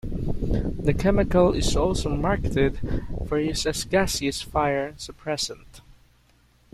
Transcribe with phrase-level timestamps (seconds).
[0.83, 2.79] The chemical is also marketed
[3.27, 5.81] for use as a gaseous fire suppressant.